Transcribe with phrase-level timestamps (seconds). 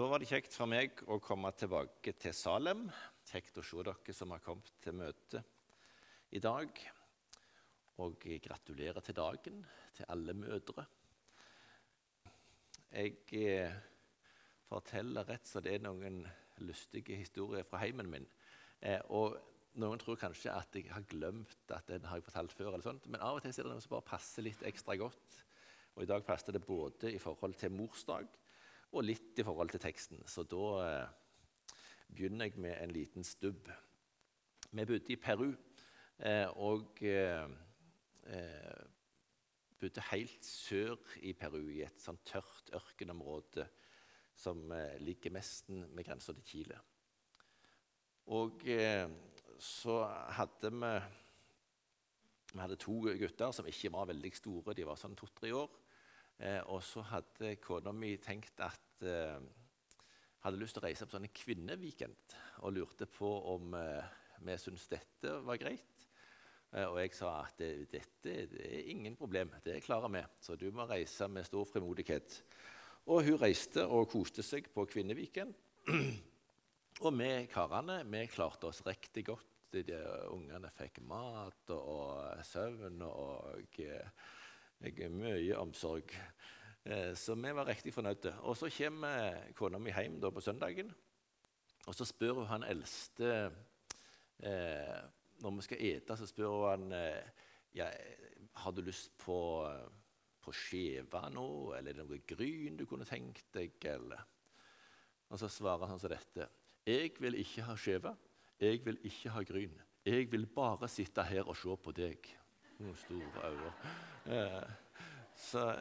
[0.00, 2.86] Da var det kjekt for meg å komme tilbake til Salem.
[3.28, 5.42] Kjekt å se dere som har kommet til møte
[6.32, 6.80] i dag.
[8.00, 9.60] Og gratulerer til dagen
[9.98, 10.86] til alle mødre.
[12.96, 13.76] Jeg eh,
[14.70, 16.22] forteller rett så det er noen
[16.64, 18.32] lystige historier fra heimen min.
[18.80, 19.36] Eh, og
[19.84, 22.72] noen tror kanskje at jeg har glemt at den har jeg fortalt før.
[22.72, 25.42] eller sånt, Men av og til er det noe som bare passer litt ekstra godt.
[25.98, 28.38] Og i dag passet det både i forhold til morsdag
[28.90, 30.22] og litt i forhold til teksten.
[30.26, 31.10] Så da eh,
[32.10, 33.70] begynner jeg med en liten stubb.
[34.70, 37.46] Vi bodde i Peru eh, og eh,
[39.80, 43.68] bodde helt sør i Peru, i et sånn tørt ørkenområde
[44.40, 44.70] som
[45.04, 46.76] ligger nesten med grensa til Chile.
[48.32, 48.62] Og
[49.60, 49.96] så
[50.36, 50.92] hadde vi
[52.50, 54.74] vi hadde to gutter som ikke var veldig store.
[54.74, 55.68] De var sånn to-tre år.
[56.72, 59.38] Og så hadde kona mi tenkt at eh,
[60.44, 64.56] hadde lyst til å reise på sånn en kvinneweekend og lurte på om eh, vi
[64.60, 66.06] syntes dette var greit.
[66.72, 70.24] Eh, og jeg sa at det, dette det er ingen problem, det klarer vi.
[70.40, 72.40] Så du må reise med stor frimodighet.
[73.10, 75.56] Og hun reiste og koste seg på kvinneweekend.
[77.04, 79.46] og vi karene vi klarte oss riktig godt.
[79.70, 79.84] De
[80.32, 83.76] ungene fikk mat og, og søvn og og,
[84.80, 86.14] jeg er mye omsorg.
[86.84, 88.34] Eh, så vi var riktig fornøyde.
[88.40, 90.94] Og Så kommer kona mi hjem på søndagen,
[91.86, 93.52] og så spør hun han eldste
[94.42, 95.00] eh,
[95.40, 97.28] Når vi skal ete, så spør hun han eh,
[97.74, 97.90] ja,
[98.52, 99.64] har du lyst på,
[100.40, 103.76] på skjeva nå, eller er det noe gryn du kunne tenkt deg?
[103.84, 104.24] Eller?
[105.30, 106.48] Og så svarer han som dette.
[106.86, 108.16] Jeg vil ikke ha skjeva.
[108.60, 109.80] jeg vil ikke ha gryn.
[110.04, 112.28] Jeg vil bare sitte her og se på deg.
[112.80, 113.72] Noen store øyne.
[115.40, 115.74] Eh, så,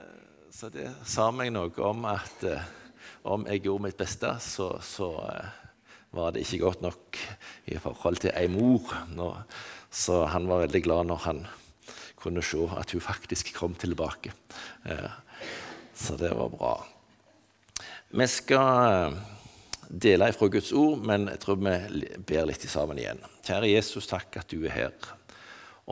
[0.52, 2.68] så, det sa meg noe om at eh,
[3.30, 5.50] om jeg gjorde mitt beste, så, så eh,
[6.16, 7.20] var det ikke godt nok
[7.70, 8.88] i forhold til ei mor.
[9.14, 9.30] Nå,
[9.92, 11.44] så han var veldig glad når han
[12.20, 14.34] kunne se at hun faktisk kom tilbake.
[15.96, 16.74] Så det var bra.
[18.12, 19.14] Vi skal
[19.88, 23.22] dele ifra Guds ord, men jeg tror vi ber litt sammen igjen.
[23.46, 25.12] Kjære Jesus, takk at du er her.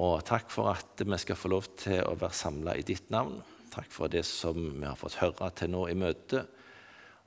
[0.02, 3.38] Og takk for at vi skal få lov til å være samla i ditt navn.
[3.74, 6.48] Takk for det som vi har fått høre til nå i møtet.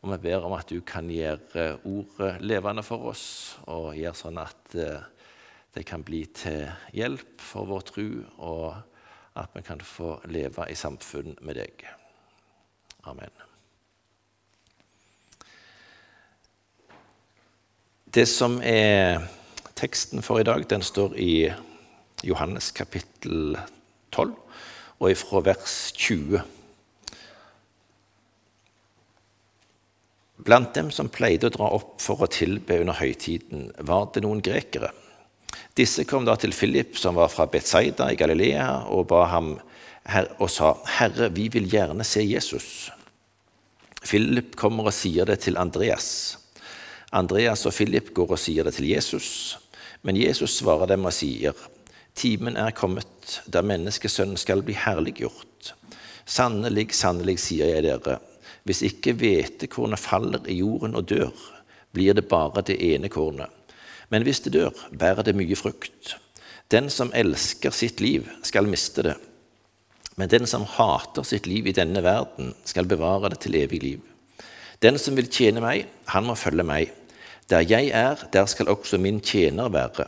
[0.01, 3.25] Og vi ber om at du kan gjøre ordet levende for oss,
[3.69, 5.03] og gjøre sånn at eh,
[5.77, 8.06] det kan bli til hjelp for vår tro,
[8.41, 11.84] og at vi kan få leve i samfunn med deg.
[13.11, 13.31] Amen.
[18.11, 19.21] Det som er
[19.78, 21.34] teksten for i dag, den står i
[22.27, 23.55] Johannes kapittel
[24.11, 24.34] 12,
[25.00, 26.43] og ifra vers 20.
[30.41, 34.41] Blant dem som pleide å dra opp for å tilbe under høytiden, var det noen
[34.44, 34.93] grekere.
[35.77, 39.59] Disse kom da til Philip, som var fra Betzaida i Galilea, og ba ham
[40.39, 42.91] og sa, 'Herre, vi vil gjerne se Jesus.'
[44.03, 46.39] Philip kommer og sier det til Andreas.
[47.12, 49.59] Andreas og Philip går og sier det til Jesus,
[50.03, 51.53] men Jesus svarer dem og sier,
[52.15, 55.75] Timen er kommet da menneskesønnen skal bli herliggjort.
[56.26, 58.19] Sannelig, sannelig, sier jeg dere,
[58.69, 61.32] hvis ikke hvetekornet faller i jorden og dør,
[61.94, 63.48] blir det bare det ene kornet.
[64.10, 66.16] Men hvis det dør, bærer det mye frukt.
[66.71, 69.16] Den som elsker sitt liv, skal miste det.
[70.19, 74.00] Men den som hater sitt liv i denne verden, skal bevare det til evig liv.
[74.82, 76.92] Den som vil tjene meg, han må følge meg.
[77.50, 80.06] Der jeg er, der skal også min tjener være.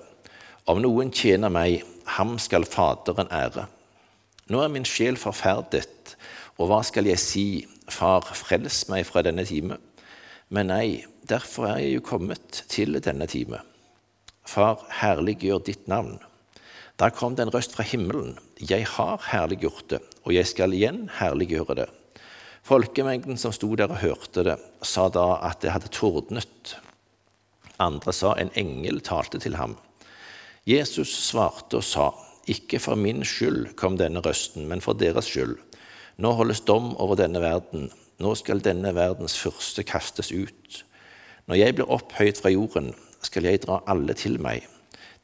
[0.70, 1.80] Om noen tjener meg,
[2.18, 3.64] ham skal Faderen ære.
[4.46, 6.14] Nå er min sjel forferdet,
[6.54, 7.46] og hva skal jeg si,
[7.90, 9.80] Far, frels meg fra denne time?
[10.54, 13.58] Men nei, derfor er jeg jo kommet til denne time.
[14.46, 16.20] Far, herliggjør ditt navn.
[16.94, 18.36] Da kom det en røst fra himmelen.
[18.62, 21.88] Jeg har herliggjort det, og jeg skal igjen herliggjøre det.
[22.62, 26.76] Folkemengden som sto der og hørte det, sa da at det hadde tordnet.
[27.82, 29.74] Andre sa en engel talte til ham.
[30.68, 32.10] Jesus svarte og sa,
[32.46, 35.56] Ikke for min skyld kom denne røsten, men for deres skyld.
[36.18, 37.90] Nå holdes dom over denne verden.
[38.22, 40.84] Nå skal denne verdens første kastes ut.
[41.46, 42.92] Når jeg blir opphøyd fra jorden,
[43.22, 44.66] skal jeg dra alle til meg.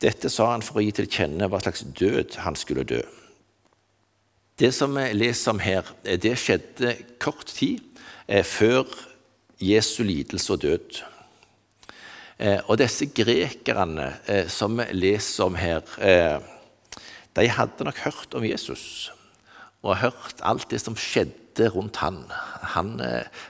[0.02, 3.02] Dette sa han for å gi til kjenne hva slags død han skulle dø.
[4.58, 7.82] Det som vi leser om her, det skjedde kort tid
[8.26, 8.86] eh, før
[9.62, 10.98] Jesu lidelse og død.
[12.38, 16.38] Eh, og disse grekerne eh, som vi leser om her, eh,
[17.34, 19.12] de hadde nok hørt om Jesus.
[19.82, 22.24] og hørt alt det som skjedde rundt han.
[22.74, 22.98] Han,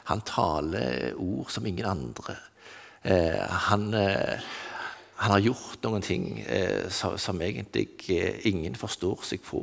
[0.04, 2.34] han taler ord som ingen andre.
[3.64, 6.44] Han, han, har gjort noen ting
[6.92, 7.88] som egentlig
[8.44, 9.62] ingen forstår seg på.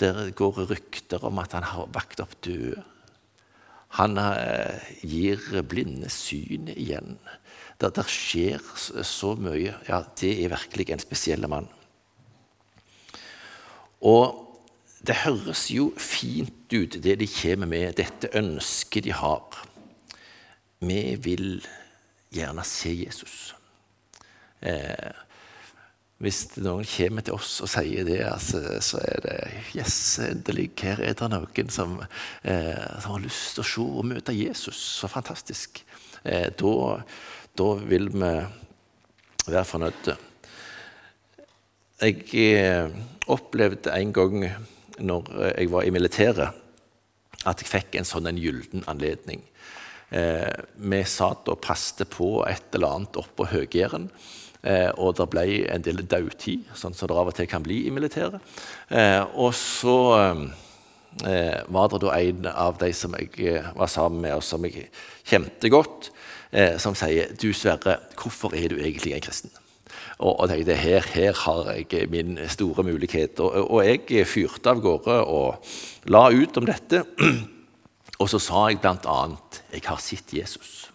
[0.00, 2.80] Der går rykter om at han har vakt opp døde.
[3.96, 4.18] Han
[5.00, 7.16] gir blinde syn igjen.
[7.80, 8.60] Det der skjer
[9.06, 9.72] så mye.
[9.88, 11.70] Ja, det er virkelig en spesiell mann.
[14.04, 14.44] Og
[15.06, 19.62] det høres jo fint ut, det de kommer med, dette ønsket de har.
[20.82, 21.62] Vi vil
[22.34, 23.54] gjerne se Jesus.
[24.60, 25.14] Eh,
[26.18, 29.34] hvis noen kommer til oss og sier det, altså, så er det
[29.78, 31.98] Yes, endelig, her er det noen som,
[32.42, 34.80] eh, som, har lyst til å se og møte Jesus.
[34.98, 35.84] Så fantastisk.
[36.24, 36.72] Eh, da,
[37.54, 38.32] da, vil vi
[39.46, 40.16] være fornøyde.
[42.02, 42.90] Jeg eh,
[43.30, 44.48] opplevde en gang
[44.98, 46.64] når jeg var i militæret,
[47.46, 49.46] at jeg fikk en sånn en gyllen anledning.
[50.10, 50.50] Eh,
[50.82, 54.10] vi satt og passet på et eller annet oppå Høgjæren.
[54.62, 57.84] Eh, og det ble en del dødtid, sånn som det av og til kan bli
[57.86, 58.42] i militæret.
[58.90, 64.24] Eh, og så eh, var det da en av de som jeg eh, var sammen
[64.26, 64.88] med, og som jeg
[65.28, 66.12] kjente godt,
[66.80, 69.50] som sier Du Sverre, hvorfor er du egentlig en kristen?
[70.18, 73.38] Og, og tenkte her, her har jeg min store mulighet.
[73.44, 75.68] Og, og jeg fyrte av gårde og
[76.10, 77.04] la ut om dette.
[78.18, 79.18] Og så sa jeg bl.a.:
[79.70, 80.88] Jeg har sett Jesus.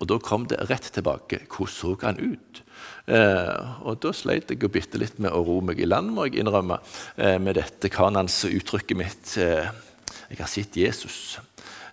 [0.00, 1.42] Og da kom det rett tilbake.
[1.52, 2.62] Hvordan så han ut?
[3.10, 6.28] Eh, og da sleit jeg jo bitte litt med å ro meg i land, må
[6.28, 6.78] jeg innrømme,
[7.16, 9.36] eh, med dette kanans-uttrykket mitt.
[9.36, 9.66] Eh,
[10.30, 11.38] jeg har sett Jesus.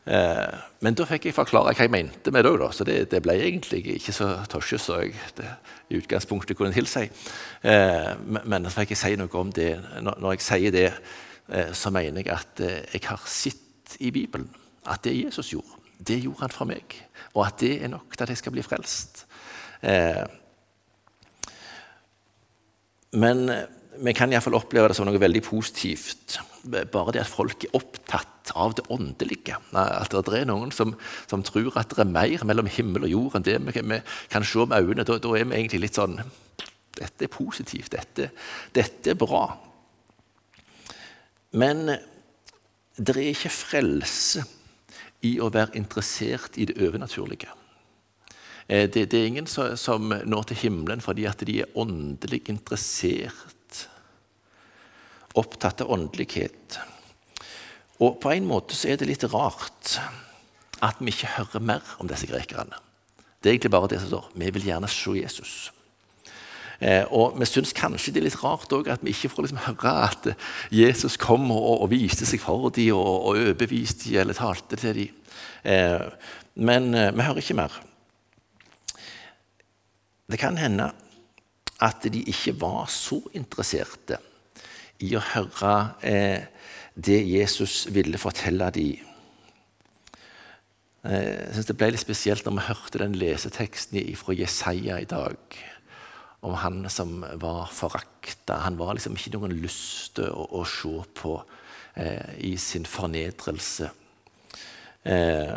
[0.08, 3.20] Eh, men da fikk jeg forklare hva jeg mente med det òg, så det, det,
[3.26, 5.50] ble egentlig ikke så tosje som jeg det,
[5.90, 7.08] i utgangspunktet kunne tilsi.
[7.64, 8.14] Eh,
[8.46, 9.74] men så fikk jeg si noe om det.
[10.06, 10.88] Når, når jeg sier det,
[11.50, 14.48] eh, så mener jeg at jeg har sett i Bibelen
[14.88, 16.94] at det Jesus gjorde, det gjorde han for meg.
[17.34, 19.26] Og at det er nok til at jeg skal bli frelst.
[23.18, 23.48] Men
[23.98, 26.38] vi kan iallfall oppleve det som noe veldig positivt.
[26.68, 29.58] Bare det at folk er opptatt av det åndelige.
[29.74, 30.94] At det er noen som,
[31.30, 34.02] som tror at det er mer mellom himmel og jord enn det vi, vi
[34.34, 35.08] kan se med øynene.
[35.08, 36.20] Da, da, er vi egentlig litt sånn
[36.98, 37.92] Dette er positivt.
[37.94, 38.32] Dette,
[38.74, 39.44] dette er bra.
[41.58, 41.86] Men
[42.98, 44.42] det er ikke frelse
[45.26, 47.54] i å være interessert i det overnaturlige.
[48.68, 53.88] Eh, det, det, er ingen som når til himmelen fordi at de er åndelig interessert
[55.38, 56.80] opptatt av åndelighet.
[58.02, 59.98] Og på en måte så er det litt rart
[60.86, 62.78] at vi ikke hører mer om disse grekerne.
[63.42, 64.30] Det er egentlig bare det som står.
[64.38, 65.56] Vi vil gjerne se Jesus.
[66.80, 69.94] Eh, og Vi syns kanskje det er litt rart at vi ikke får liksom høre
[70.06, 70.28] at
[70.70, 75.02] Jesus kom og, og viste seg for dem og, og overbeviste dem eller talte til
[75.02, 75.16] dem.
[75.66, 76.06] Eh,
[76.56, 77.74] men eh, vi hører ikke mer.
[80.28, 80.92] Det kan hende
[81.84, 84.18] at de ikke var så interesserte
[85.06, 86.48] i å høre eh,
[86.98, 88.98] det Jesus ville fortelle dem.
[91.06, 95.10] Eh, jeg synes Det ble litt spesielt når vi hørte den leseteksten fra Jesaja i
[95.10, 95.38] dag.
[96.42, 98.60] Om han som var forakta.
[98.66, 101.38] Han var liksom ikke noen lyst til å, å se på
[101.96, 103.90] eh, i sin fornedrelse.
[105.08, 105.56] Eh,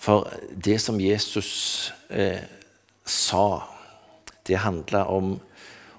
[0.00, 2.40] for det som Jesus eh,
[3.04, 3.62] sa,
[4.48, 5.34] det handla om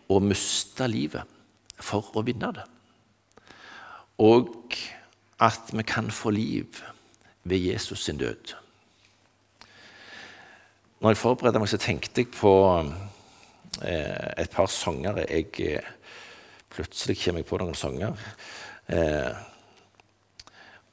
[0.09, 1.29] å miste livet
[1.81, 2.65] for å vinne det.
[4.21, 4.73] Og
[5.41, 6.81] at vi kan få liv
[7.43, 8.55] ved Jesus sin død.
[11.01, 12.53] Når jeg forberedte meg, så tenkte jeg på
[13.81, 15.23] eh, et par sanger.
[15.25, 16.19] Jeg, eh,
[16.73, 18.29] plutselig kommer jeg på noen sanger.
[18.89, 19.31] Eh,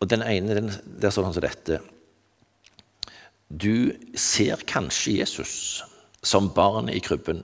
[0.00, 1.82] og den ene den, der står sånn som dette.
[3.48, 5.82] Du ser kanskje Jesus
[6.20, 7.40] som barnet i krybben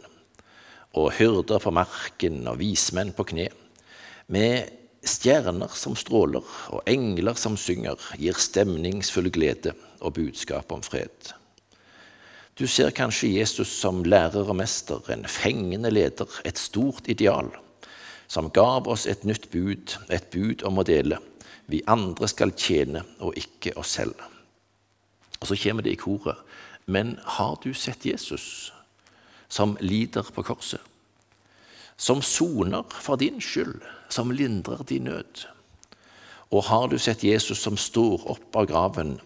[0.92, 3.46] og hyrder på marken og vismenn på kne.
[4.28, 4.68] Med
[5.04, 6.44] stjerner som stråler
[6.76, 9.72] og engler som synger, gir stemningsfull glede
[10.04, 11.32] og budskap om fred.
[12.54, 17.48] Du ser kanskje Jesus som lærer og mester, en fengende leder, et stort ideal,
[18.28, 21.18] som gav oss et nytt bud, et bud om å dele.
[21.66, 24.33] Vi andre skal tjene og ikke oss selv.
[25.44, 26.40] Og så kommer det i koret.
[26.88, 28.72] Men har du sett Jesus?
[29.54, 30.80] som lider på korset.
[31.96, 35.46] Som soner for din skyld, som lindrer din nød.
[36.50, 39.18] Og har du sett Jesus som står opp av graven,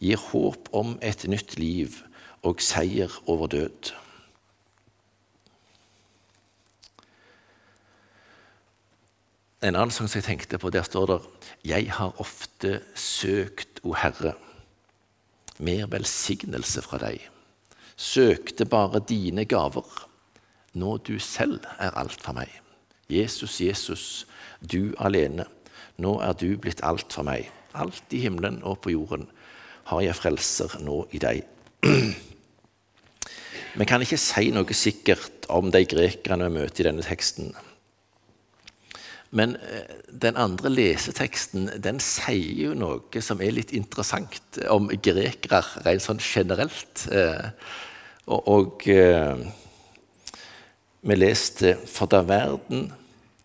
[0.00, 1.96] gir håp om et nytt liv
[2.44, 3.96] og seier over død.
[9.60, 11.18] en annen sang som jeg tenkte på, der står det
[11.68, 14.32] Jeg har ofte søkt, o Herre,
[15.60, 17.22] mer velsignelse fra deg.
[18.00, 19.86] Søkte bare dine gaver,
[20.72, 22.50] nå du selv er alt for meg.
[23.10, 24.04] Jesus, Jesus,
[24.60, 25.44] du alene,
[26.00, 27.50] nå er du blitt alt for meg.
[27.74, 29.28] Alt i himmelen og på jorden
[29.90, 31.44] har jeg frelser nå i deg.
[33.78, 37.52] Vi kan ikke si noe sikkert om de grekerne vi møter i denne teksten.
[39.30, 45.62] Men eh, den andre leseteksten den sier jo noe som er litt interessant om grekere
[45.84, 47.06] rent sånn generelt.
[47.14, 47.50] Eh,
[48.26, 49.44] og, og eh,
[51.00, 52.90] vi leste For da verden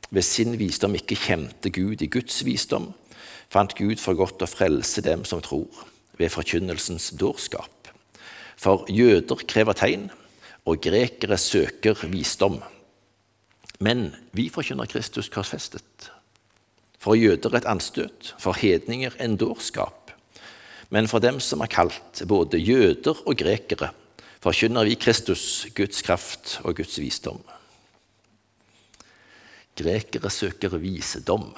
[0.09, 2.91] ved sin visdom ikke kjente Gud i Guds visdom,
[3.51, 5.69] fant Gud for godt å frelse dem som tror,
[6.19, 7.89] ved forkynnelsens dårskap.
[8.55, 10.07] For jøder krever tegn,
[10.65, 12.57] og grekere søker visdom.
[13.79, 16.11] Men vi forkynner Kristus korsfestet.
[17.01, 20.13] For jøder et anstøt, for hedninger en dårskap.
[20.89, 23.91] Men for dem som er kalt, både jøder og grekere,
[24.43, 27.41] forkynner vi Kristus, Guds kraft og Guds visdom.
[29.75, 31.49] Grekere søker visdom.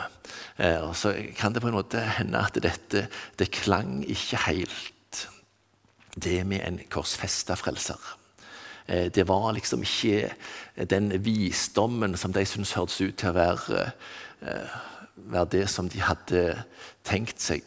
[0.58, 3.06] Eh, og så kan det på en måte hende at dette
[3.38, 5.28] det klang ikke helt,
[6.18, 8.17] det med en korsfesta frelser.
[8.88, 10.34] Eh, det var liksom ikke
[10.90, 13.92] den visdommen som de syntes hørtes ut til å være,
[14.42, 14.76] eh,
[15.16, 16.64] være det som de hadde
[17.04, 17.64] tenkt seg.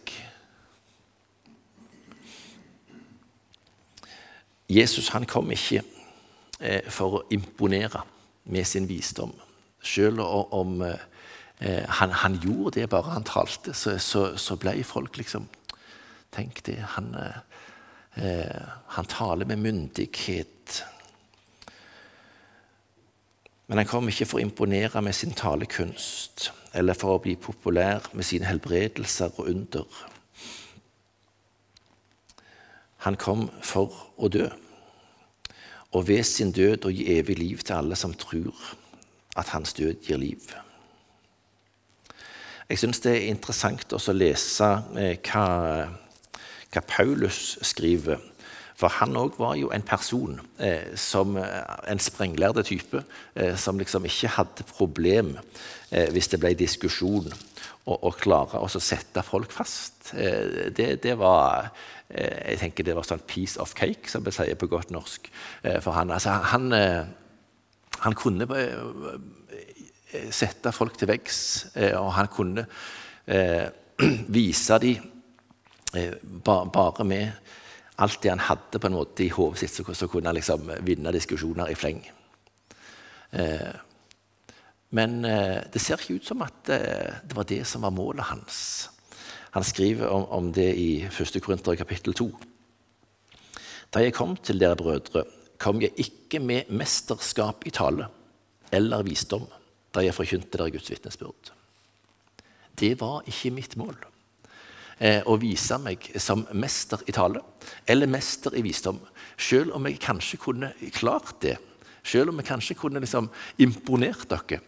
[4.68, 5.82] Jesus han kom ikke
[6.60, 8.00] eh, for å imponere
[8.44, 9.34] med sin visdom.
[9.82, 10.82] Selv om
[11.60, 15.48] han, han gjorde det bare han talte, så, så, så ble folk liksom
[16.30, 16.76] Tenk det.
[16.94, 17.08] Han,
[18.86, 20.84] han taler med myndighet.
[23.70, 28.08] Men han kom ikke for å imponere med sin talekunst eller for å bli populær
[28.18, 30.00] med sine helbredelser og under.
[33.06, 34.48] Han kom for å dø,
[35.94, 38.58] og ved sin død å gi evig liv til alle som tror
[39.38, 40.50] at hans død gir liv.
[42.66, 45.46] Jeg syns det er interessant å lese eh, hva,
[46.74, 48.18] hva Paulus skriver
[48.80, 51.60] for han òg var jo en person, eh, som eh,
[51.90, 53.02] en sprenglærde type,
[53.36, 55.34] eh, som liksom ikke hadde problem
[55.90, 57.32] eh, hvis det ble diskusjon,
[57.90, 60.12] å klare å sette folk fast.
[60.14, 61.70] Eh, det, det, var
[62.08, 65.30] eh, jeg tenker det var sånn piece of cake, som vi sier på godt norsk.
[65.82, 66.70] for han, altså, han,
[68.04, 68.46] han kunne
[70.30, 71.40] sette folk til veggs,
[71.98, 72.66] og han kunne
[74.38, 75.08] vise dem
[76.44, 77.32] bare med
[78.00, 81.12] alt det han hadde på en måte i hodet sitt, så, kunne han liksom vinne
[81.14, 82.00] diskusjoner i fleng.
[83.36, 83.72] Eh,
[84.96, 88.30] men eh, det ser ikke ut som at eh, det var det som var målet
[88.32, 88.62] hans.
[89.54, 91.40] Han skriver om, om det i 1.
[91.42, 92.30] Korinter kapittel 2.
[93.90, 95.24] Da jeg kom til dere brødre,
[95.60, 98.08] kom jeg ikke med mesterskap i tale
[98.72, 99.44] eller visdom
[99.90, 101.50] da jeg forkynte dere Guds vitnesbyrd.
[102.78, 103.98] Det var ikke mitt mål
[105.00, 107.42] eh, å vise meg som mester i tale
[107.88, 109.00] eller mester i visdom.
[109.40, 111.56] Selv om jeg kanskje kunne klart det.
[112.04, 114.60] Selv om jeg kanskje kunne liksom imponert dere.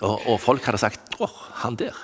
[0.00, 1.28] Og, og, folk hadde sagt 'Å,
[1.62, 1.94] han der,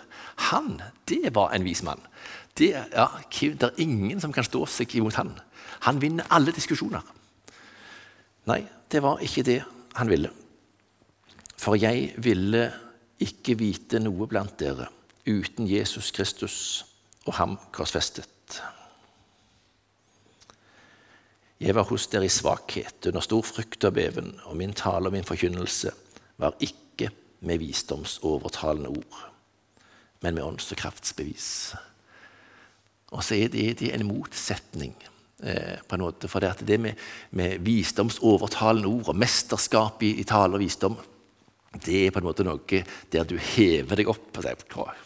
[0.51, 0.81] han,
[1.11, 2.07] det var en vis mann'.
[2.55, 3.07] Det, ja,
[3.41, 5.35] det er ingen som kan stå seg imot han.
[5.87, 7.03] Han vinner alle diskusjoner.
[8.47, 9.63] Nei, det var ikke det
[9.95, 10.31] han ville.
[11.59, 12.71] For jeg ville
[13.21, 14.89] ikke vite noe blant dere
[15.27, 16.85] uten Jesus Kristus
[17.27, 18.61] og ham korsfestet.
[21.61, 25.13] Jeg var hos dere i svakhet, under stor frykt og beven, og min tale og
[25.13, 25.93] min forkynnelse
[26.41, 27.11] var ikke
[27.45, 29.21] med visdomsovertalende ord,
[30.25, 31.75] men med ånds- og kraftsbevis.
[33.13, 34.95] Og så er det, det er en motsetning.
[35.43, 36.95] Eh, på en måte, For det, det med,
[37.31, 40.97] med visdomsovertalende ord og mesterskap i, i tale og visdom,
[41.85, 44.97] det er på en måte noe der du hever deg opp og sier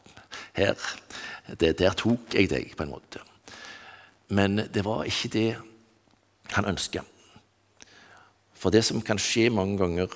[0.54, 0.78] her,
[1.60, 3.20] det, Der tok jeg deg, på en måte.
[4.28, 5.56] Men det var ikke det
[6.54, 7.02] han ønska.
[8.54, 10.14] For det som kan skje mange ganger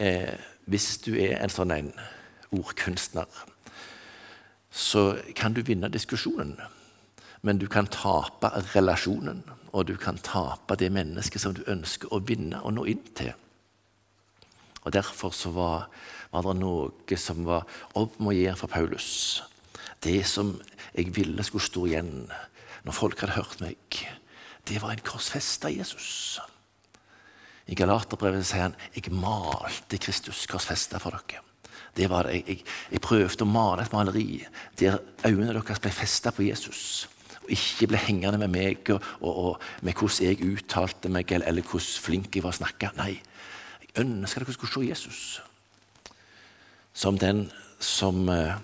[0.00, 0.34] eh,
[0.66, 1.92] hvis du er en sånn en
[2.54, 3.28] ordkunstner,
[4.74, 6.56] så kan du vinne diskusjonen.
[7.44, 12.22] Men du kan tape relasjonen, og du kan tape det mennesket som du ønsker å
[12.24, 13.34] vinne og nå inn til.
[14.84, 15.88] Og Derfor var,
[16.32, 19.42] var det noe som var med å gjøre for Paulus.
[20.04, 20.54] Det som
[20.92, 22.12] jeg ville skulle stå igjen
[22.84, 24.00] når folk hadde hørt meg,
[24.68, 26.40] det var en korsfesta Jesus.
[27.66, 31.40] I Galaterbrevet sier han 'Jeg malte Kristus korsfesta for dere'.
[31.96, 32.32] Det var det.
[32.32, 34.46] Jeg, jeg, jeg prøvde å male et maleri
[34.78, 37.08] der øynene deres ble festa på Jesus.
[37.44, 41.46] Og ikke ble hengende med meg og, og, og med hvordan jeg uttalte meg, eller,
[41.46, 42.90] eller hvor flink jeg var å snakke.
[42.96, 43.20] Nei,
[43.80, 45.40] jeg ønska dere skulle se Jesus
[46.94, 47.48] som den
[47.82, 48.54] som eh,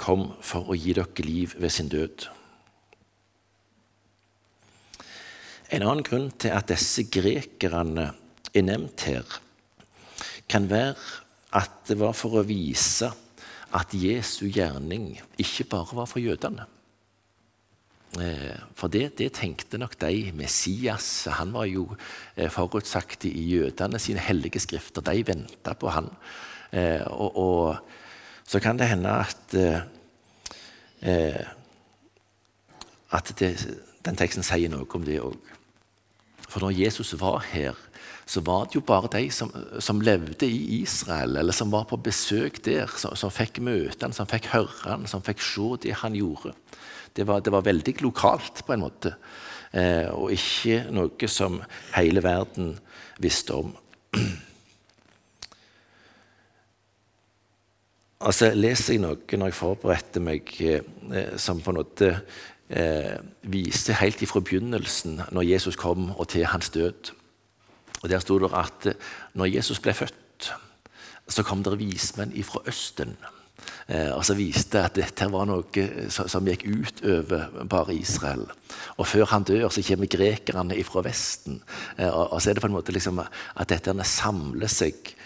[0.00, 2.26] kom for å gi dere liv ved sin død.
[5.70, 8.08] En annen grunn til at disse grekerne
[8.50, 9.26] er nevnt her,
[10.50, 10.96] kan være
[11.54, 13.10] at det var for å vise
[13.76, 16.66] at Jesu gjerning ikke bare var for jødene.
[18.18, 20.32] Eh, for det, det, tenkte nok de.
[20.34, 21.86] Messias han var jo
[22.34, 25.04] eh, forutsagt i jødene sine hellige skrifter.
[25.06, 26.10] De venta på han.
[26.74, 27.96] Eh, og, og,
[28.50, 29.54] så kan det hende at
[33.10, 33.54] at det,
[34.06, 35.38] den teksten sier noe om det òg.
[36.50, 37.78] For når Jesus var her,
[38.26, 39.50] så var det jo bare de som,
[39.82, 44.14] som, levde i Israel, eller som var på besøk der, som, som fikk møte han,
[44.14, 46.54] som fikk høre han, som fikk se det han gjorde.
[47.16, 49.16] Det var, det var veldig lokalt, på en måte,
[49.74, 51.58] eh, og ikke noe som
[51.96, 52.76] hele verden
[53.22, 53.74] visste om.
[58.20, 62.10] Altså, leser jeg noe når jeg forberedte meg, eh, som på en måte
[62.68, 63.16] eh,
[63.48, 67.14] viser helt ifra begynnelsen, når Jesus kom, og til hans død.
[68.02, 70.52] Og Der sto det at eh, når Jesus ble født,
[71.30, 73.16] så kom det vismenn ifra Østen.
[73.88, 78.44] Eh, og så viste at dette var noe som gikk utover bare Israel.
[78.98, 81.62] Og før han dør, så kommer grekerne ifra Vesten.
[81.96, 85.16] Eh, og, så er det på en måte liksom at dette samler seg.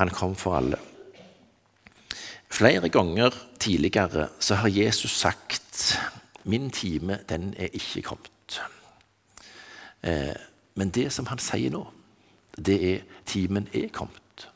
[0.00, 0.78] Han kom for alle.
[2.50, 5.98] Flere ganger tidligere så har Jesus sagt
[6.44, 8.60] 'Min time, den er ikke kommet'.
[10.02, 10.34] Eh,
[10.74, 11.84] men det som han sier nå,
[12.56, 14.48] det er timen er kommet.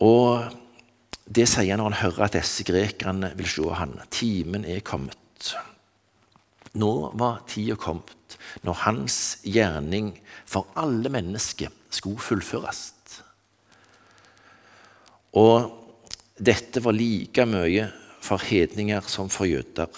[0.00, 0.50] Og
[1.28, 4.00] det sier han når han hører at disse grekerne vil se han.
[4.10, 5.54] Timen er kommet.
[6.74, 10.14] Nå var tida kommet når hans gjerning
[10.46, 12.93] for alle mennesker skulle fullføres.
[15.34, 15.70] Og
[16.38, 17.88] dette var like mye
[18.24, 19.90] for hedninger som for jøder.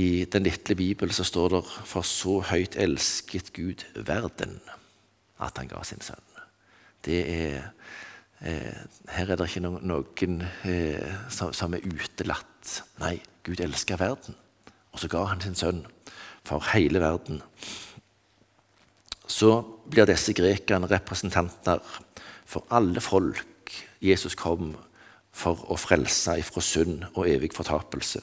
[0.00, 4.60] I den lille Bibelen så står det 'For så høyt elsket Gud verden
[5.40, 6.40] at han ga sin sønn'.
[7.04, 7.62] Det er,
[8.40, 8.76] eh,
[9.08, 12.82] her er det ikke noen, eh, som, som, er utelatt.
[13.00, 14.34] Nei, Gud elsker verden,
[14.92, 15.86] og så ga han sin sønn
[16.44, 17.42] for hele verden.
[19.26, 21.80] Så blir disse grekerne representanter
[22.50, 23.46] for alle folk.
[24.02, 24.74] Jesus kom
[25.30, 28.22] for å frelse ifra synd og evig fortapelse.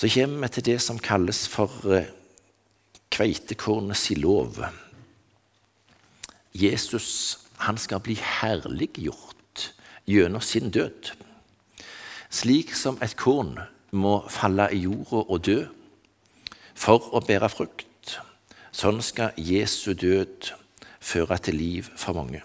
[0.00, 2.08] Så kommer vi til det som kalles for eh,
[3.12, 4.62] kveitekornets lov.
[6.56, 7.10] Jesus
[7.60, 9.66] han skal bli herliggjort
[10.08, 11.10] gjennom sin død.
[12.32, 13.58] Slik som et korn
[13.92, 15.58] må falle i jorda og dø
[16.80, 18.16] for å bære frukt,
[18.72, 20.54] sånn skal Jesu død
[21.00, 22.42] føre til liv for mange.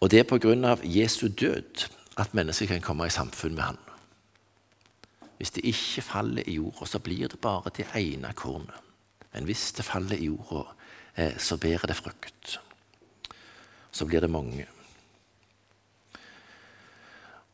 [0.00, 3.78] Og det er av Jesu død at mennesker kan komme i samfunn med Han.
[5.38, 8.74] Hvis det ikke faller i jorda, så blir det bare det ene kornet.
[9.32, 10.64] Men hvis det faller i jorda,
[11.16, 12.60] eh, så bærer det frukt.
[13.92, 14.66] Så blir det mange.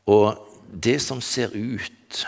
[0.07, 0.49] Og
[0.85, 2.27] det som ser ut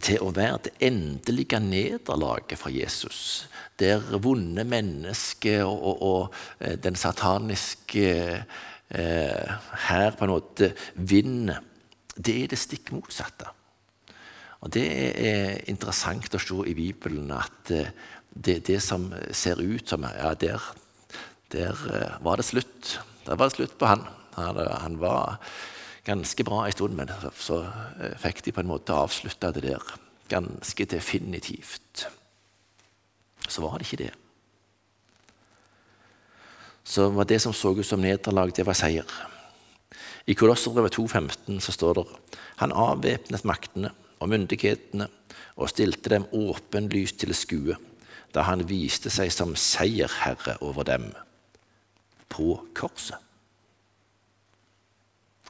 [0.00, 6.78] til å være det endelige nederlaget for Jesus, der vonde mennesker og, og, og eh,
[6.80, 8.06] den sataniske
[8.88, 9.52] eh,
[9.88, 11.60] her på en måte vinner,
[12.16, 13.50] det er det stikk motsatte.
[14.62, 17.90] Og Det er interessant å se i Bibelen at eh,
[18.32, 20.62] det, det som ser ut som Ja, der,
[21.52, 22.98] der eh, var det slutt.
[23.26, 24.06] Der var det slutt på han.
[24.38, 25.40] Han, han var
[26.04, 27.62] ganske bra en stund, men så
[28.00, 29.94] eh, fikk de på en måte avslutta det der
[30.30, 32.06] ganske definitivt.
[33.48, 34.12] Så var det ikke det.
[36.84, 39.06] Så var det som så ut som nederlag, det var seier.
[40.26, 42.06] I Kolosserbrevet 2,15 så står det
[42.62, 43.90] han avvæpnet maktene
[44.22, 45.08] og myndighetene
[45.56, 47.78] og stilte dem åpenlyst til skue
[48.32, 51.10] da han viste seg som seierherre over dem
[52.32, 53.18] på korset.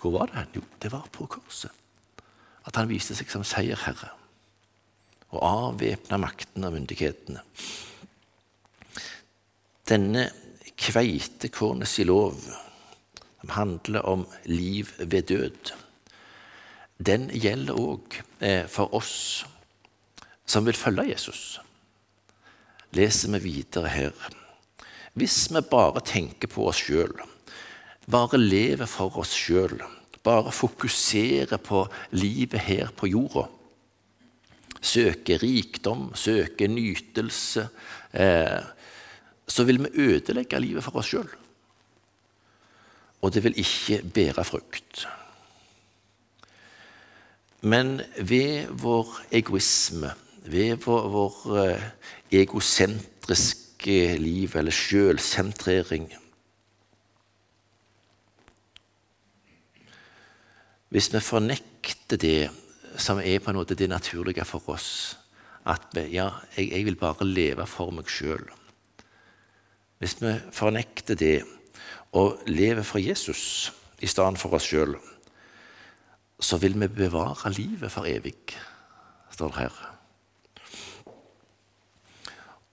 [0.02, 0.48] Hvor var det?
[0.58, 1.70] Jo, det var på korset.
[2.66, 4.10] At han viste seg som seierherre
[5.32, 7.40] og avvæpna makten og myndighetene.
[9.88, 10.26] Denne
[10.76, 12.36] kveitekornets lov,
[13.40, 15.72] som handler om liv ved død,
[17.02, 19.14] den gjelder òg eh, for oss
[20.46, 21.60] som vil følge Jesus.
[22.92, 24.12] leser vi videre her.
[25.14, 27.14] Hvis vi bare tenker på oss sjøl,
[28.10, 29.78] bare lever for oss sjøl,
[30.22, 31.84] bare fokuserer på
[32.14, 33.46] livet her på jorda,
[34.82, 37.68] søker rikdom, søker nytelse,
[38.12, 38.60] eh,
[39.46, 41.28] så vil vi ødelegge livet for oss sjøl.
[43.22, 45.06] Og det vil ikke bære frukt.
[47.62, 50.10] Men ved vår egoisme,
[50.50, 51.84] ved vår, vår eh,
[52.42, 56.10] egosentriske liv, eller sjølsentrering
[60.92, 62.50] Hvis vi fornekter det
[63.00, 65.16] som er på en måte det naturlige for oss,
[65.64, 68.42] at vi, ja, jeg, jeg vil bare leve for meg sjøl
[70.02, 71.44] Hvis vi fornekter det
[72.18, 74.96] og lever for Jesus i stedet for oss sjøl,
[76.42, 78.34] så vil vi bevare livet for evig,
[79.30, 79.76] står det her.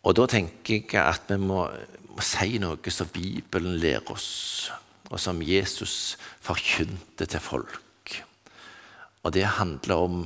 [0.03, 1.67] Og da tenker jeg at vi må,
[2.09, 4.71] må si noe som Bibelen lærer oss,
[5.07, 7.77] og som Jesus forkynte til folk.
[9.23, 10.21] Og det handler om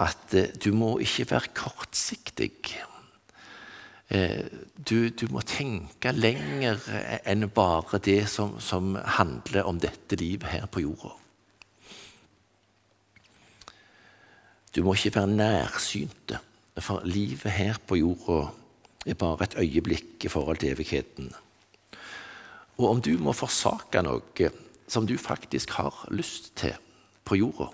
[0.00, 2.52] at eh, du må ikke være kortsiktig.
[4.12, 4.44] Eh,
[4.76, 6.80] du, du, må tenke lenger
[7.24, 11.14] enn bare det som, som handler om dette livet her på jorda.
[14.72, 16.40] Du må ikke være nærsynte,
[16.80, 18.46] for livet her på jorda
[19.04, 21.32] er bare et øyeblikk i forhold til evigheten.
[22.78, 24.50] Og om du må forsake noe
[24.88, 26.76] som du faktisk har lyst til
[27.24, 27.68] på jorda,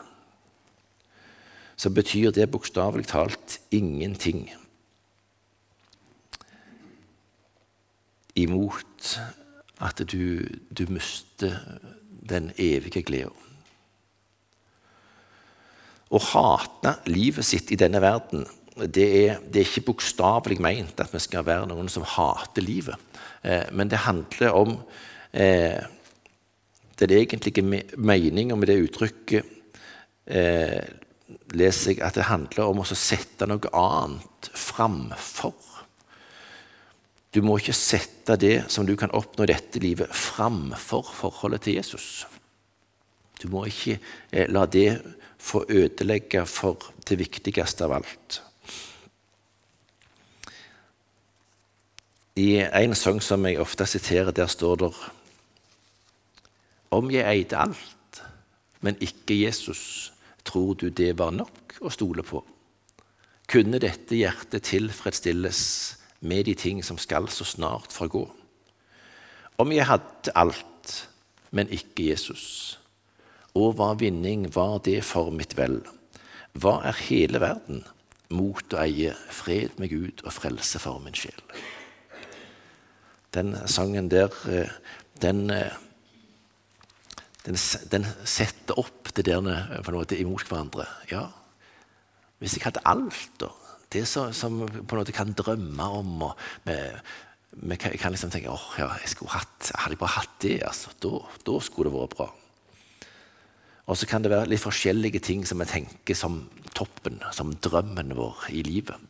[1.79, 4.49] så betyr det bokstavelig talt ingenting
[8.39, 9.19] imot
[9.79, 10.43] at du,
[10.75, 11.55] du mister
[12.29, 13.35] den evige gleden.
[16.09, 18.47] Å hate livet sitt i denne verden
[18.79, 22.95] det er, det er ikke bokstavelig meint at vi skal være noen som hater livet.
[23.43, 24.77] Eh, men det handler om
[25.33, 25.83] eh,
[26.99, 27.65] den egentlige
[27.99, 29.51] meninga med det uttrykket
[30.31, 30.87] eh,
[31.53, 35.57] leser jeg at det handler om å sette noe annet framfor.
[37.35, 41.77] Du må ikke sette det som du kan oppnå i dette livet, framfor forholdet til
[41.79, 42.27] Jesus.
[43.39, 43.99] Du må ikke
[44.33, 44.99] eh, la det
[45.39, 48.41] få ødelegge for det viktigste av alt.
[52.39, 54.93] I en sang som jeg ofte siterer, der står det
[56.95, 58.23] Om jeg eide alt,
[58.81, 60.13] men ikke Jesus,
[60.49, 62.43] tror du det var nok å stole på?
[63.49, 65.61] Kunne dette hjertet tilfredsstilles
[66.21, 68.27] med de ting som skal så snart forgå?
[69.59, 70.93] Om jeg hadde alt,
[71.51, 72.79] men ikke Jesus,
[73.57, 75.81] og hva vinning var det for mitt vel?
[76.59, 77.83] Hva er hele verden
[78.35, 81.41] mot å eie fred med Gud og frelse for min sjel?
[83.35, 84.71] Den sangen der, eh,
[85.21, 85.73] den, eh,
[87.47, 87.57] den,
[87.93, 90.89] den setter opp det der eh, på en måte imot hverandre.
[91.13, 91.29] Ja,
[92.39, 93.51] hvis jeg hadde alt, da
[93.91, 96.39] Det som, som på en måte kan drømme om og
[97.51, 101.89] Vi kan liksom tenke åh, ja, hatt, hadde jeg bare hatt det, altså, da skulle
[101.89, 102.27] det vært bra.
[103.89, 106.43] Og så kan det være litt forskjellige ting som vi tenker som
[106.77, 109.01] toppen, som drømmen vår i livet.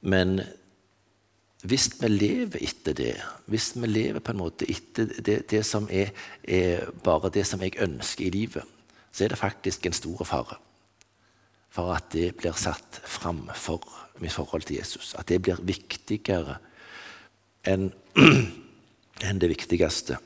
[0.00, 0.40] Men
[1.62, 3.14] hvis vi lever etter det,
[3.46, 6.10] hvis vi lever på en måte etter det, det som er,
[6.42, 8.66] er, bare det som jeg ønsker i livet,
[9.12, 10.58] så er det faktisk en stor fare
[11.72, 13.86] for at det blir satt framfor
[14.20, 15.14] mitt forhold til Jesus.
[15.16, 16.58] At det blir viktigere
[17.64, 17.88] enn
[19.28, 20.18] en det viktigste.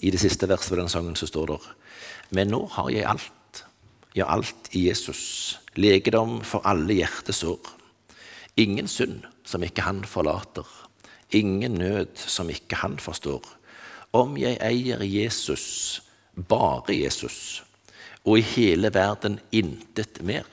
[0.00, 1.58] I det siste verset på denne sangen så står det
[2.30, 3.64] Men nå har jeg alt,
[4.14, 5.58] ja, alt i Jesus.
[5.74, 7.58] Legedom for alle hjertesår.
[8.56, 10.66] Ingen synd som ikke han forlater.
[11.34, 13.42] Ingen nød som ikke han forstår.
[14.14, 16.02] Om jeg eier Jesus,
[16.48, 17.62] bare Jesus,
[18.24, 20.46] og i hele verden intet mer.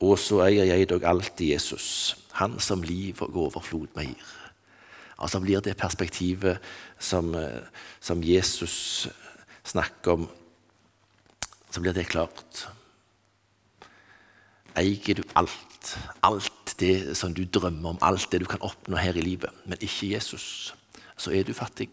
[0.00, 4.34] Og så eier jeg dog alltid Jesus, han som liv og overflod meg gir.
[5.18, 6.62] Altså blir det perspektivet
[6.98, 7.64] som, eh,
[8.00, 9.08] som Jesus
[9.64, 10.28] snakker om,
[11.70, 12.68] så blir det klart.
[14.76, 15.24] Eier du
[15.78, 19.50] alt, alt det som du drømmer om, alt det du kan oppnå her i livet,
[19.66, 20.74] men ikke Jesus,
[21.16, 21.90] så er du fattig.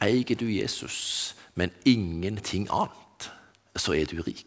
[0.00, 3.30] Eier du Jesus, men ingenting annet,
[3.76, 4.44] så er du rik.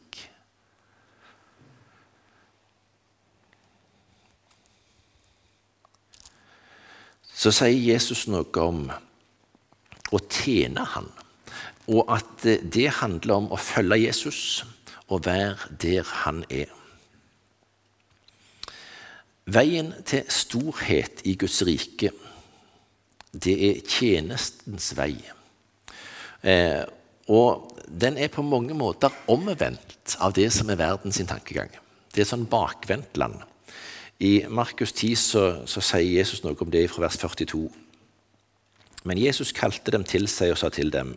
[7.42, 8.84] så sier Jesus noe om
[10.14, 11.08] å tjene Han,
[11.90, 14.62] og at det handler om å følge Jesus
[15.08, 16.70] og være der han er.
[19.52, 22.12] Veien til storhet i Guds rike,
[23.32, 25.16] det er tjenestens vei.
[26.46, 26.84] Eh,
[27.32, 31.72] og den er på mange måter omvendt av det som er verdens tankegang.
[32.12, 33.40] Det er sånn bakvendt land.
[34.22, 37.64] I Markus 10 så, så, sier Jesus noe om det fra vers 42.
[39.10, 41.16] Men Jesus kalte dem til seg og sa til dem.: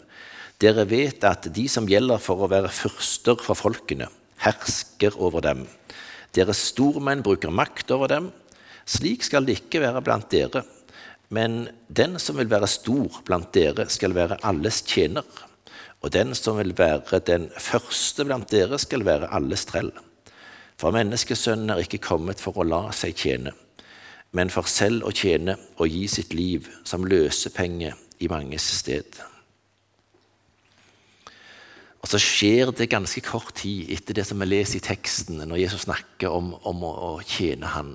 [0.63, 4.09] Dere vet at de som gjelder for å være fyrster for folkene,
[4.41, 5.67] hersker over dem.
[6.35, 8.31] Deres stormenn bruker makt over dem.
[8.85, 10.65] Slik skal det ikke være blant dere.
[11.35, 15.25] Men den som vil være stor blant dere, skal være alles tjener.
[16.05, 19.93] Og den som vil være den første blant dere, skal være alles trell.
[20.81, 23.53] For menneskesønnen er ikke kommet for å la seg tjene,
[24.35, 29.07] men for selv å tjene og gi sitt liv som løsepenge i manges sted.
[32.05, 35.63] Og så skjer det ganske kort tid etter det som vi leser i teksten, når
[35.63, 37.95] Jesus snakker om, om å, å, tjene Han.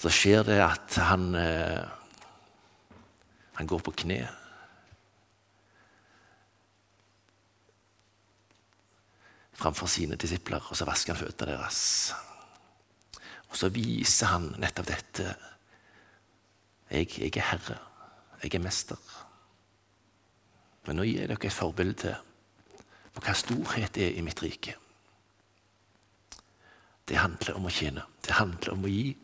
[0.00, 1.82] Så skjer det at han, eh,
[3.58, 4.22] han går på kne.
[9.58, 11.80] framfor sine disipler, og så vasker han føttene deres.
[13.50, 15.32] Og så viser han nettopp dette.
[16.92, 17.78] Jeg, jeg, er herre.
[18.42, 19.00] Jeg er mester.
[20.86, 22.14] Men nå gir jeg dere et forbilde
[23.18, 24.76] på hva storhet er i mitt rike.
[27.08, 28.04] Det handler om å tjene.
[28.22, 29.16] Det handler om å gi.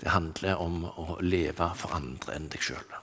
[0.00, 2.96] Det handler om å leve for andre enn deg sjøl.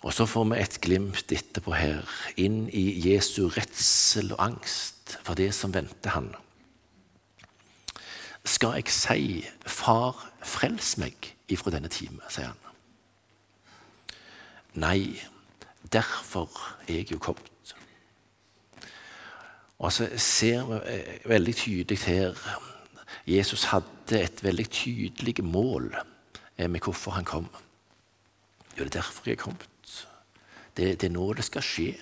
[0.00, 2.06] Og så får vi et glimt etterpå her,
[2.40, 6.30] inn i Jesu redsel og angst for det som venter han.
[8.48, 12.64] Skal jeg si, Far, frels meg ifra denne time, sier han.
[14.80, 15.20] Nei,
[15.92, 16.50] derfor
[16.88, 17.74] er jeg jo kommet.
[19.78, 22.36] Og så ser vi eh, veldig tydelig her
[23.26, 25.90] Jesus hadde et veldig tydelig mål
[26.56, 27.48] eh, med hvorfor han kom.
[28.78, 30.06] Jo, det er derfor jeg er kommet.
[30.76, 31.94] Det, det er nå det skal skje.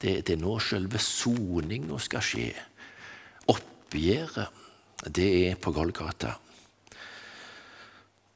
[0.00, 2.48] Det, det er nå selve soninga skal skje.
[3.52, 4.62] Oppgjøret,
[5.08, 6.34] det er på Golgata.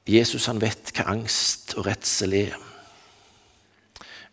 [0.07, 2.59] Jesus han vet hva angst og redsel er.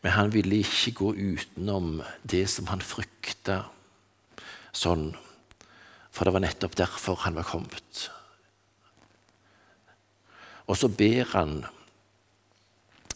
[0.03, 3.61] Men han ville ikke gå utenom det som han frykta
[4.75, 5.13] sånn.
[6.13, 8.09] For det var nettopp derfor han var kommet.
[10.67, 11.61] Og så ber han,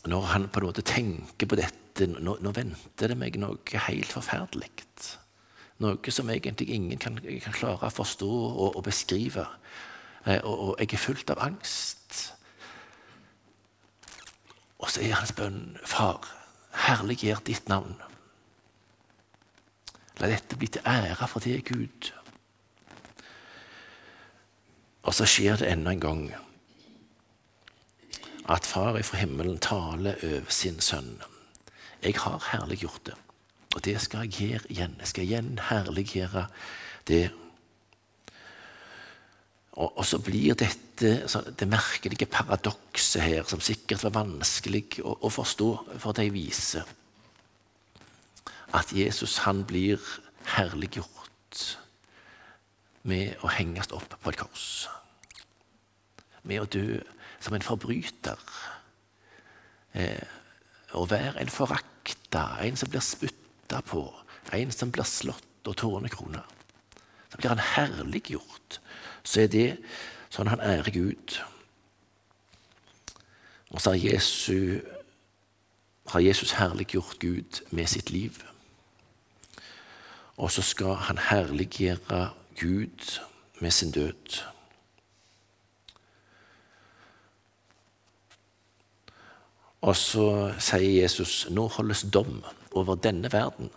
[0.08, 4.12] når han på en måte tenker på dette nå, nå, venter det meg noe helt
[4.14, 4.72] forferdelig.
[5.84, 9.46] Noe som egentlig ingen kan, kan klare å forstå og, og beskrive.
[10.26, 12.18] Eh, og, og, jeg er fullt av angst.
[14.82, 16.26] Og så er hans bønn, Far,
[16.86, 17.96] herliggjør ditt navn.
[20.18, 22.12] La dette bli til ære for deg, Gud.
[25.08, 26.24] Og så skjer det enda en gang
[28.48, 31.18] at Far ifra himmelen taler over sin sønn.
[32.04, 33.16] Jeg har herliggjort det.
[33.76, 34.96] Og det skal jeg gjøre igjen.
[35.00, 36.46] Jeg skal igjen herliggjøre
[37.08, 37.32] det.
[39.78, 41.12] Og, og så blir dette
[41.60, 45.70] det merkelige paradokset her, som sikkert var vanskelig å, å forstå
[46.02, 46.82] for de vise,
[48.76, 50.02] at Jesus han blir
[50.58, 51.62] herliggjort
[53.08, 54.88] med å henges opp på et kors.
[56.48, 56.98] Med å dø
[57.44, 58.42] som en forbryter.
[59.98, 60.26] Eh,
[60.98, 64.04] å være en forakta, en som blir spytta på,
[64.56, 66.44] en som blir slått og tårnekrona.
[67.32, 68.80] Så blir han herliggjort.
[69.28, 69.68] Så er det
[70.32, 71.40] sånn han ærer Gud.
[73.76, 74.84] Og så har Jesus,
[76.08, 78.40] har Jesus herliggjort Gud med sitt liv.
[80.38, 83.20] Og så skal han herliggjøre Gud
[83.60, 84.40] med sin død.
[89.82, 90.28] Og så
[90.60, 92.40] sier Jesus nå holdes dom
[92.72, 93.70] over denne verden,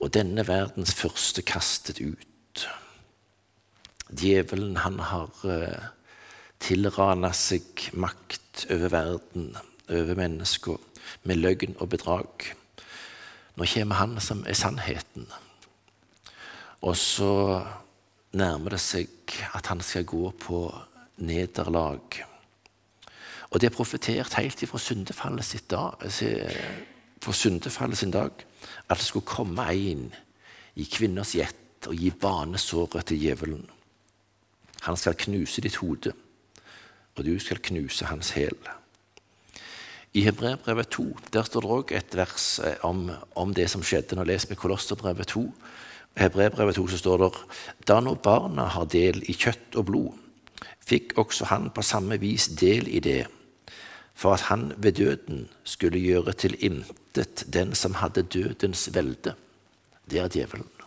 [0.00, 2.66] og denne verdens første kastet ut.
[4.12, 5.84] Djevelen, han har uh,
[6.62, 9.52] tilrana seg makt over verden,
[9.88, 10.76] over mennesker,
[11.24, 12.52] med løgn og bedrag.
[13.56, 15.26] Nå kommer han som er sannheten.
[16.82, 17.62] Og så
[18.36, 20.64] nærmer det seg at han skal gå på
[21.22, 22.22] nederlag.
[23.52, 26.00] Og det er profetert helt fra syndefallet, sitt dag,
[27.22, 28.32] for syndefallet sin dag
[28.88, 30.08] at det skulle komme en
[30.80, 33.64] i kvinners gjett og gi banesåret til djevelen.
[34.86, 36.12] Han skal knuse ditt hode,
[37.16, 38.56] og du skal knuse hans hæl.
[40.12, 44.16] I Hebreerbrevet 2 der står det òg et vers eh, om, om, det som skjedde.
[44.16, 45.44] Nå leser vi Kolosserbrevet 2,
[46.20, 47.30] Hebreerbrevet 2 så står det
[47.88, 50.18] da nå barna har del i kjøtt og blod,
[50.84, 53.24] fikk også han på samme vis del i det,
[54.14, 59.32] for at han ved døden skulle gjøre til intet den som hadde dødens velde.
[60.10, 60.81] Det er djevelen.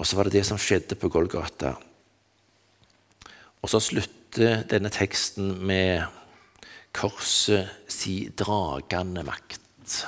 [0.00, 1.74] Og så var det det som skjedde på Golgata.
[3.60, 6.06] Og så slutter denne teksten med
[6.96, 9.98] korset si dragende makt.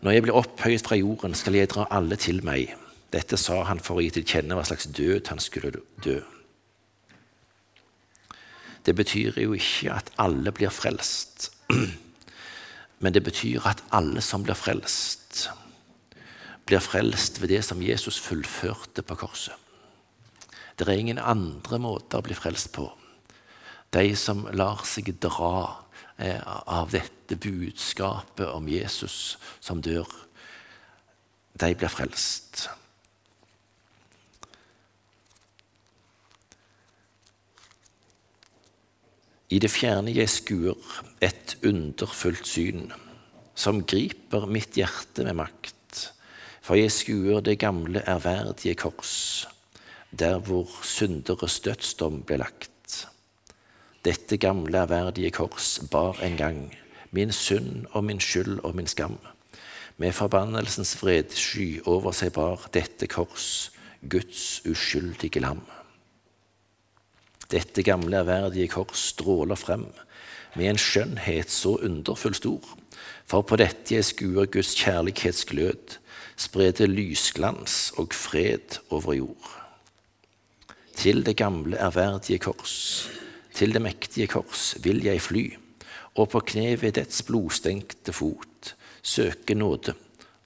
[0.00, 2.72] Når jeg blir opphøyet fra jorden, skal jeg dra alle til meg.
[3.12, 6.18] Dette sa han for å gi til kjenne hva slags død han skulle dø.
[8.84, 11.50] Det betyr jo ikke at alle blir frelst,
[13.02, 15.48] men det betyr at alle som blir frelst,
[16.64, 19.54] blir frelst ved det som Jesus fullførte på korset.
[20.78, 22.88] Det er ingen andre måter å bli frelst på.
[23.94, 25.84] De som lar seg dra
[26.18, 30.08] eh, av dette budskapet om Jesus som dør,
[31.54, 32.66] de blir frelst.
[39.54, 42.88] I det fjerne jeg skuer et underfullt syn,
[43.54, 45.73] som griper mitt hjerte med makt.
[46.64, 49.48] For jeg skuer det gamle, ærverdige kors,
[50.18, 52.70] der hvor synderes dødsdom ble lagt.
[54.04, 56.62] Dette gamle, ærverdige kors bar en gang
[57.12, 59.18] min synd og min skyld og min skam.
[59.96, 63.70] Med forbannelsens vredsky over seg bar dette kors
[64.10, 65.60] Guds uskyldige lam.
[67.52, 69.84] Dette gamle, ærverdige kors stråler frem
[70.56, 72.64] med en skjønnhet så underfull stor,
[73.26, 75.98] for på dette jeg skuer Guds kjærlighetsglød,
[76.36, 79.50] spredte lysglans og fred over jord.
[80.94, 83.08] Til det gamle, ærverdige kors,
[83.54, 85.44] til det mektige kors vil jeg fly,
[86.14, 89.94] og på kne ved dets blodstengte fot søke nåde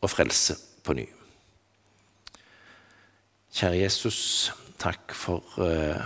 [0.00, 1.06] og frelse på ny.
[3.54, 4.18] Kjære Jesus,
[4.78, 6.02] takk for uh,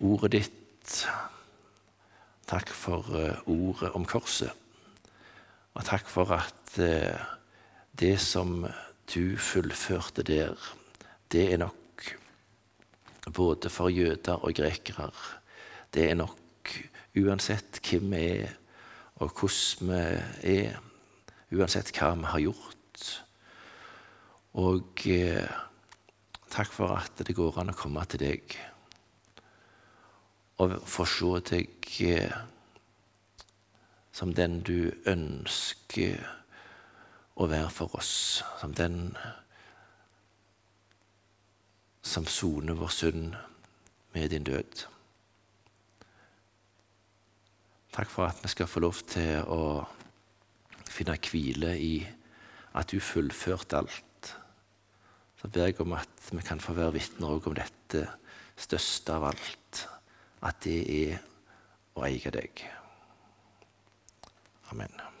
[0.00, 0.94] ordet ditt.
[2.46, 4.50] Takk for uh, ordet om korset.
[5.74, 7.14] Og takk for at uh,
[7.98, 8.66] det som
[9.14, 10.54] du fullførte der,
[11.32, 12.10] det er nok
[13.34, 15.10] både for jøder og grekere.
[15.94, 16.72] Det er nok
[17.16, 18.56] uansett hvem vi er,
[19.16, 19.92] og hvordan
[20.42, 20.80] vi er,
[21.56, 23.06] uansett hva vi har gjort.
[24.56, 25.48] Og eh,
[26.52, 28.56] takk for at det går an å komme til deg
[30.64, 32.36] og få se deg eh,
[34.16, 36.22] som den du ønsker
[37.36, 39.16] å være for oss, som den
[42.06, 43.34] som soner vår synd
[44.14, 44.86] med din død.
[47.96, 49.84] Takk for at vi skal få lov til å
[50.88, 51.94] finne hvile i
[52.76, 54.32] at du fullførte alt.
[55.40, 58.06] Så ber jeg om at vi kan få være vitner om dette
[58.56, 59.82] største av alt,
[60.44, 61.18] at det er
[61.96, 62.64] å eie deg.
[64.72, 65.06] Amen.